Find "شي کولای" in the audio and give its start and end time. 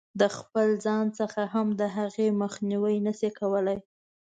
3.19-3.79